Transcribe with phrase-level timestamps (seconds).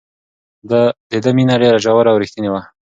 [0.69, 0.71] د
[1.23, 2.61] ده مینه ډېره ژوره او رښتینې وه.